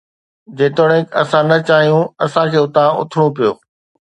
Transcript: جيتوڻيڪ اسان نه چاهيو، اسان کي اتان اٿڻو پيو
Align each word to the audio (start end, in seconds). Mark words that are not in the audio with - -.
جيتوڻيڪ 0.61 1.05
اسان 1.21 1.45
نه 1.51 1.57
چاهيو، 1.69 1.99
اسان 2.25 2.45
کي 2.53 2.59
اتان 2.65 2.89
اٿڻو 2.99 3.25
پيو 3.35 3.51